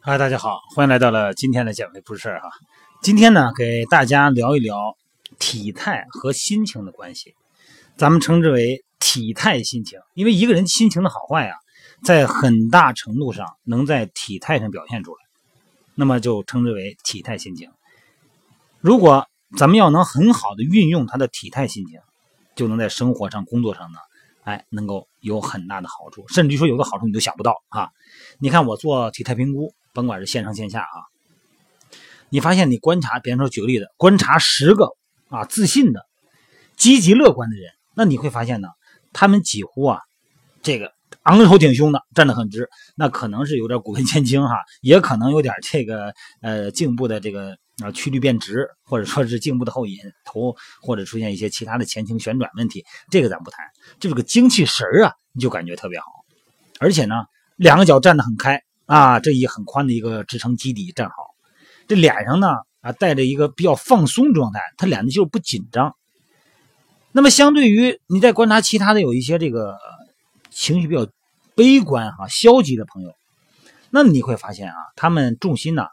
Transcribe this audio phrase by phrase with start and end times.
[0.00, 2.50] 嗨，大家好，欢迎来到了今天的减肥不是事儿哈。
[3.00, 4.96] 今天呢，给大家聊一聊
[5.38, 7.34] 体态和心情的关系，
[7.96, 9.98] 咱们称之为体态心情。
[10.14, 11.56] 因为一个人心情的好坏啊，
[12.04, 15.18] 在很大程度上能在体态上表现出来，
[15.94, 17.70] 那么就称之为体态心情。
[18.80, 22.00] 如果咱们要能很好的运用他的体态心情，
[22.54, 23.98] 就能在生活上、工作上呢，
[24.46, 27.88] 哎，能够有很大的好处，甚至于说有的好处你都想不到啊！
[28.38, 31.02] 你看我做体态评估，甭管是线上线下啊，
[32.28, 34.90] 你发现你观察，比方说举个例子，观察十个
[35.30, 36.06] 啊自信的、
[36.76, 38.68] 积极乐观的人，那你会发现呢，
[39.12, 39.98] 他们几乎啊，
[40.62, 40.92] 这个
[41.24, 47.58] 昂头挺胸的，站得很直，那可能是有点骨盆前倾哈，也可能有点这个呃颈部的这个。
[47.82, 53.66] 啊，曲率变直，或者说是颈部的后引，头或者出现一些其他的前倾旋转问题，这个咱不谈，
[54.00, 56.06] 就是个精气神啊，你就感觉特别好。
[56.80, 57.14] 而且呢，
[57.56, 61.16] 两个脚站得很开啊，这一很宽的一个支撑基底站好，
[61.86, 62.48] 这脸上呢
[62.80, 65.94] 啊带着一个比较放松状态，他脸呢就是不紧张。
[67.12, 69.76] 那么相对于你在观察其他的有一些这个
[70.50, 71.06] 情绪比较
[71.54, 73.14] 悲观哈、消极的朋友，
[73.90, 75.84] 那你会发现啊，他们重心呢。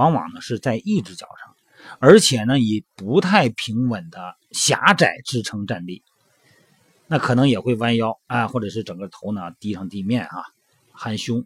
[0.00, 1.54] 往往呢是在一只脚上，
[1.98, 6.02] 而且呢以不太平稳的狭窄支撑站立，
[7.06, 10.44] 那可能也会弯腰啊，或者是整个头呢低上地面啊，
[10.92, 11.44] 含胸，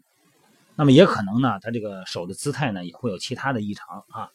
[0.77, 4.29] 那么也可能呢他这个手的姿态呢也会有其他的异常啊。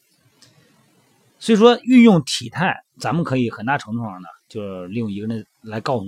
[1.38, 6.04] 所以说运用体态，咱们可以很大程度上呢，就是利用一个人来告诉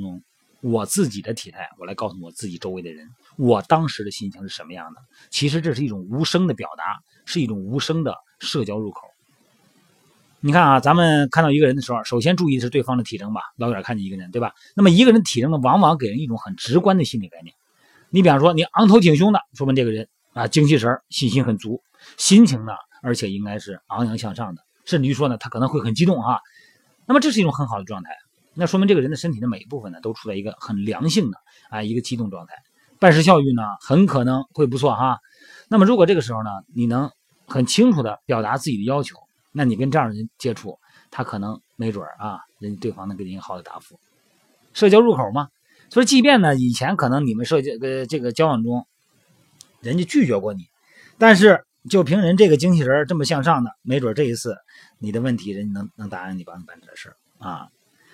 [0.61, 5.01] 我自己的体态，我来告诉我自己周围的人，我当时的心情是什么样的。
[5.31, 7.01] 其实这是一种无声的表达。
[7.25, 9.01] 是一种无声的社交入口。
[10.41, 13.43] 你看啊，咱们看到一个人的时候，首先注意的是对方的体征吧。
[13.57, 14.53] 老远看见一个人，对吧？
[14.75, 17.55] 那么一个人体征呢，往往给人一种很直观的心理概念。
[18.11, 21.81] 你比方说，你昂头挺胸的，说明这个人啊，精气神、信心很足，
[22.17, 22.73] 心情呢，
[23.03, 26.41] 而且应该是昂扬向上的，甚至于说呢，他可能会很激动啊。
[27.07, 28.11] 那么这是一种很好的状态，
[28.55, 31.39] 那说明这个人的身体的每一部分呢，都处在一个很良性的
[31.71, 32.55] 啊一个激动状态，
[33.03, 35.19] 办事效率呢，很可能会不错哈。
[35.67, 37.11] 那么，如果这个时候呢，你能
[37.49, 39.17] 很清楚的表达自己的要求，
[39.51, 40.79] 那你跟这样的人接触，
[41.11, 43.99] 他可能没准啊，人对方能给你一个好的答复。
[44.73, 45.49] 社交入口嘛，
[45.91, 48.87] 所以即便呢，以前可能你们社交呃这个交往中，
[49.81, 50.69] 人家拒绝过你，
[51.19, 54.57] 但是就凭人这个精气神这么向上的，没准这一次
[55.01, 57.67] 你的问题，人家能能答应你帮你办这事儿啊。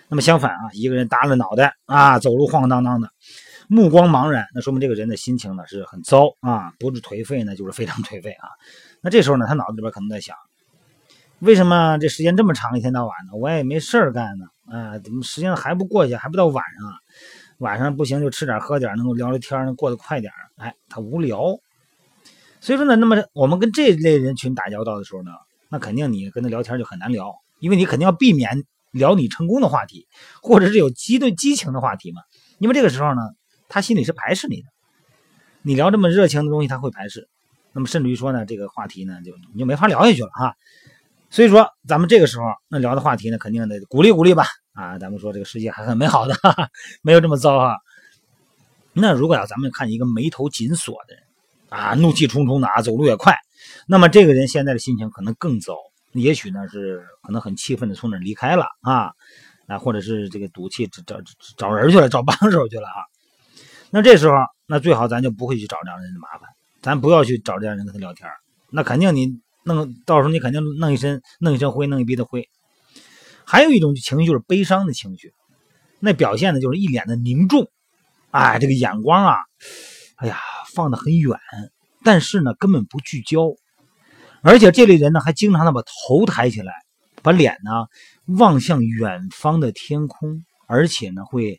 [0.09, 3.11] 那么相反啊，一个人耷拉脑袋啊，走路晃荡荡的。
[3.71, 8.49] 目光茫然，那说明这个人的心情呢是很糟啊，不是颓废呢，就是非常颓废啊。
[9.03, 10.35] 那这时候呢，他脑子里边可能在想：
[11.41, 14.47] 为什么这时间这么长，一天到晚的，我也没事儿干呢？
[14.75, 16.93] 啊，怎么时间还不过去，还不到晚上？
[17.59, 20.33] 晚上不行就吃点喝点，能够聊聊天，能过得快点。
[20.57, 21.59] 哎，他无聊。
[22.61, 25.31] 所以说呢，那么我们跟这类人群打交道的时候呢，
[25.69, 30.09] 那肯定你跟他聊天就很难聊，因为你肯定要避免聊你成功的话题，
[30.43, 32.23] 或者是有激对激情的话题嘛。
[32.59, 33.21] 因为这个时候呢。
[33.69, 34.69] 他心里是排斥你的，
[35.63, 37.29] 你聊这么热情的东西，他会排斥。
[37.73, 40.57] 那么甚至于说呢，这个话题呢，就你就没法聊下去了哈。
[41.31, 44.47] 所以说，咱们这个时候那聊的话题呢，肯定得鼓励鼓励吧。
[44.73, 46.71] 啊，咱们说这个世界还很美好的，哈哈，
[47.03, 47.77] 没有这么糟哈。
[48.95, 51.23] 那如果要咱们看一个眉头紧锁的人
[51.69, 53.37] 啊，怒气冲冲的啊，走路也快，
[53.87, 55.75] 那么这个人现在的心情可能更糟。
[56.13, 59.13] 也许呢是可能很气愤的从那离开了啊，
[59.67, 61.21] 啊，或者是这个赌气找找
[61.57, 63.05] 找人去了，找帮手去了啊。
[63.91, 64.35] 那这时候，
[64.67, 66.49] 那最好咱就不会去找这样人的麻烦，
[66.83, 68.29] 咱不要去找这样人跟他聊天
[68.71, 72.49] 那肯定你弄到时候你肯定弄一身弄一身灰，弄一鼻子灰。
[73.45, 75.33] 还有一种情绪就是悲伤的情绪，
[76.01, 77.71] 那表现的就是一脸的凝重，
[78.31, 79.37] 哎，这个眼光啊，
[80.17, 80.39] 哎呀，
[80.75, 81.39] 放得很远，
[82.05, 83.55] 但是呢根本不聚焦，
[84.43, 86.75] 而且这类人呢还经常的把头抬起来，
[87.23, 87.87] 把脸呢
[88.39, 91.59] 望向远方的天空，而且呢会。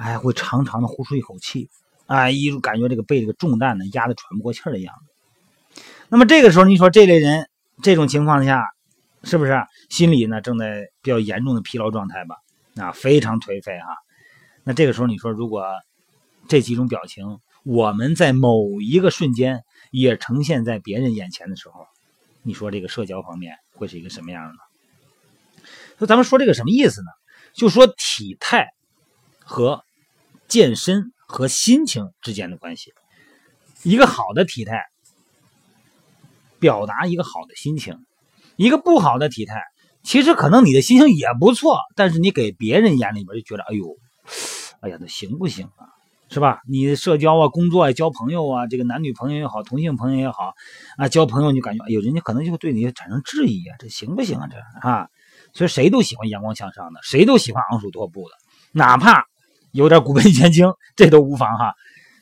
[0.00, 1.68] 哎，会长长的呼出一口气，
[2.06, 5.82] 哎，一感觉这个被这个重担呢压得喘不过气儿的样子。
[6.08, 7.50] 那么这个时候，你说这类人
[7.82, 8.64] 这种情况下，
[9.24, 12.36] 是不是心里呢正在比较严重的疲劳状态吧？
[12.76, 13.98] 啊，非常颓废哈。
[14.64, 15.66] 那这个时候，你说如果
[16.48, 21.86] 这几种表情，我们在某一个瞬间也呈现在别人眼前的时候，
[22.42, 24.58] 你说这个社交方面会是一个什么样的呢？
[25.98, 27.08] 那咱们说这个什么意思呢？
[27.52, 28.72] 就说体态
[29.40, 29.84] 和。
[30.50, 32.92] 健身和心情之间的关系，
[33.84, 34.82] 一个好的体态
[36.58, 38.04] 表达一个好的心情，
[38.56, 39.62] 一个不好的体态，
[40.02, 43.96] 其实可能你的心情也不错，但是你给别人眼里边就觉得，哎呦，
[44.80, 45.86] 哎呀，那行不行啊？
[46.30, 46.60] 是吧？
[46.68, 50.54] 你社交啊，工作啊，交朋友啊，这个男女朋友也好，同性朋友也好
[50.96, 54.48] 啊，交朋友你感觉，哎呦，人家可能就会对你产生质疑啊，这行不行啊？
[54.50, 55.08] 这啊，
[55.52, 58.34] 所以谁都喜欢阳光向上的，谁都喜欢昂首阔步的，
[58.72, 59.26] 哪怕
[59.72, 61.74] 有点骨盆前倾，这都无妨哈。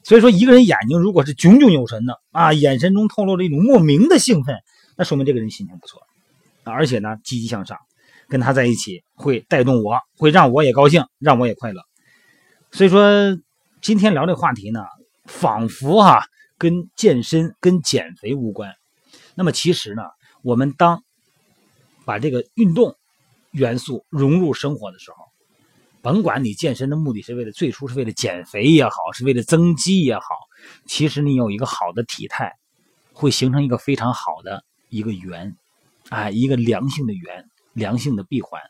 [0.04, 4.56] 所以说，一个人眼睛如果是炯炯有神的啊，眼神中透露着一种莫名的兴奋，
[4.96, 6.02] 那说明这个人心情不错，
[6.64, 7.78] 而且呢，积极向上，
[8.28, 11.82] 跟他在一起会带动我，会让我也高兴，让我也快乐。
[12.72, 13.38] 所以说。
[13.80, 14.80] 今天聊这话题呢，
[15.24, 16.26] 仿佛哈
[16.58, 18.74] 跟健身、跟减肥无关。
[19.36, 20.02] 那么其实呢，
[20.42, 21.04] 我们当
[22.04, 22.96] 把这个运动
[23.52, 25.18] 元素融入生活的时候，
[26.00, 30.24] 甭管你健身的目的是为了最初是为了减肥也好，是为了增肌也好，
[30.86, 32.52] 其实你有一个好的体态，
[33.12, 35.56] 会形成一个非常好的一个圆，
[36.08, 38.60] 哎，一个良性的圆，良性的闭环。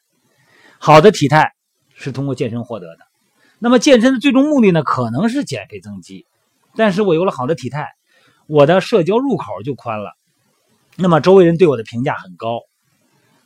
[0.79, 1.53] 好的体态
[1.95, 3.07] 是通过健身获得的。
[3.59, 6.27] 那么健身的最终目的呢，可能是减肥增肌，
[6.77, 7.89] 但是我有了好的体态，
[8.47, 10.17] 我的社交入口就宽了，
[10.97, 12.61] 那么周围人对我的评价很高，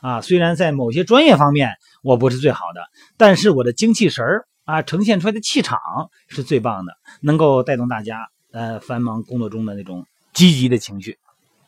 [0.00, 1.70] 啊，虽然在某些专业方面
[2.02, 2.82] 我不是最好的，
[3.16, 5.78] 但是我的精气神儿啊，呈现出来的气场
[6.28, 11.18] 是最棒的，能够带动大家呃繁忙工作中的那种积极的情绪，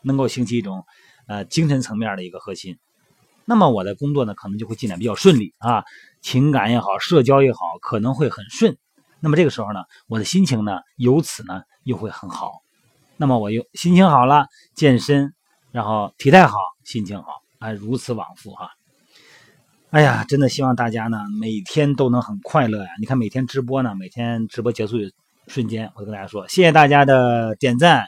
[0.02, 0.84] 能够兴起一种
[1.26, 2.78] 呃精神层面的一个核心。
[3.44, 5.84] 那么我的工作呢，可能就会进展比较顺利啊，
[6.20, 8.76] 情感也好，社交也好，可能会很顺。
[9.20, 12.62] 那么这个时候呢，我的心情呢，由此呢又会很好。
[13.16, 15.32] 那么我又心情好了，健身，
[15.70, 18.70] 然后体态好，心情好，啊，如此往复哈。
[19.94, 22.88] 哎呀，真的希望大家呢，每天都能很快乐呀。
[22.98, 24.96] 你看每天直播呢，每天直播结束
[25.46, 28.04] 瞬间，我就跟大家说，谢谢大家的点赞。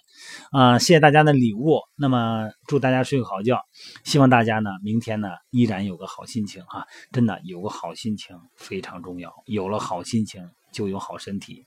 [0.51, 1.79] 啊，谢谢大家的礼物。
[1.95, 3.61] 那么祝大家睡个好觉，
[4.03, 6.85] 希望大家呢明天呢依然有个好心情哈。
[7.13, 11.65] 真的有个好心情非常重要，有了好心情就有好身体。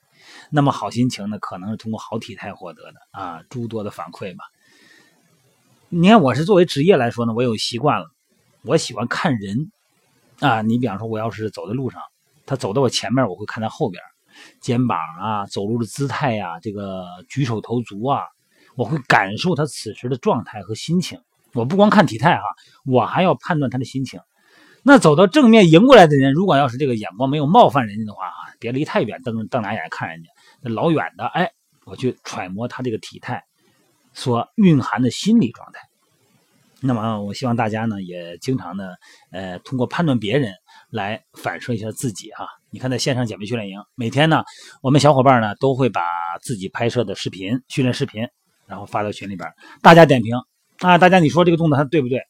[0.50, 4.44] 那么好心情呢可能是通过好体态获得的啊，诸多的反馈吧。
[5.88, 8.10] 你看我是作为职业来说呢，我有习惯了，
[8.64, 9.72] 我喜欢看人
[10.40, 10.62] 啊。
[10.62, 12.02] 你比方说我要是走在路上，
[12.46, 14.02] 他走到我前面，我会看他后边，
[14.60, 18.22] 肩膀啊，走路的姿态呀，这个举手投足啊。
[18.76, 21.20] 我会感受他此时的状态和心情，
[21.52, 22.42] 我不光看体态哈，
[22.86, 24.20] 我还要判断他的心情。
[24.82, 30.30] 那走到正面迎过来的人，如果要是这个眼光没有冒犯人家的话啊，别离太远，瞪瞪俩眼看人家，
[30.62, 31.50] 那老远的，哎，
[31.84, 33.44] 我去揣摩他这个体态
[34.14, 35.89] 所蕴含的心理状态。
[36.82, 38.98] 那么，我希望大家呢，也经常的，
[39.30, 40.52] 呃，通过判断别人
[40.90, 42.46] 来反射一下自己哈。
[42.70, 44.42] 你看，在线上减肥训练营，每天呢，
[44.82, 46.02] 我们小伙伴呢都会把
[46.42, 48.26] 自己拍摄的视频、训练视频。
[48.66, 50.32] 然后发到群里边，大家点评
[50.78, 50.96] 啊！
[50.96, 52.20] 大家你说这个动作它对不对？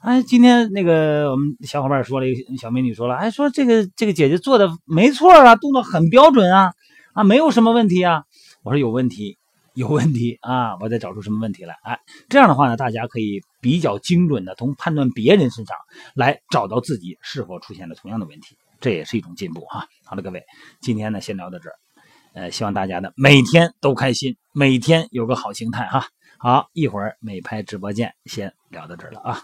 [0.00, 6.72] 哎，今天那个我们小伙伴说了一个小美女说了，哎，说这个这个姐姐做的没错啊，动作很标准啊，
[7.12, 8.24] 啊，没有什么问题啊。
[8.64, 9.38] 我说有问题，
[9.74, 11.76] 有问题啊，我得找出什么问题来。
[11.82, 11.98] 哎，
[12.28, 15.76] 这样的话呢，大家可以比较精准的从判断别人身上
[16.14, 19.86] 来找到自己是否出现了同样的问题，这也是一种进步哈。
[20.04, 20.44] 好了，各位，
[20.80, 21.74] 今天呢先聊到这儿。
[22.34, 26.06] 呃，希望大家呢每天都开心，每天有个好心态哈。
[26.38, 29.42] 好，一会儿美拍直播间先聊到这儿了啊。